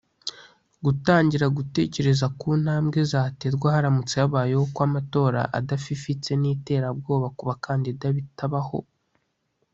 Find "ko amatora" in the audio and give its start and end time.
4.73-5.41